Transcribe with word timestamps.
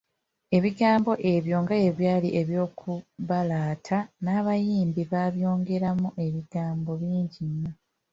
Ebigambo 0.57 1.11
ebyo 1.33 1.55
nga 1.63 1.75
bwe 1.79 1.93
byali 1.97 2.29
eby'okubalaata, 2.41 3.97
n'abayimbi 4.23 5.01
babyongerako 5.11 6.07
ebigambo 6.25 6.91
bingi 7.01 7.41
nnyo. 7.49 7.71